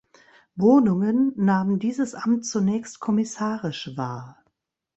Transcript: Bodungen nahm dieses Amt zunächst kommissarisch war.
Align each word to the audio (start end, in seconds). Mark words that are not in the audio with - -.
Bodungen 0.55 1.31
nahm 1.35 1.77
dieses 1.77 2.15
Amt 2.15 2.47
zunächst 2.47 2.99
kommissarisch 2.99 3.91
war. 3.97 4.43